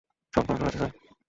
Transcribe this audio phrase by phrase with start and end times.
[0.33, 0.91] সব কন্ট্রোলে আছে স্যার।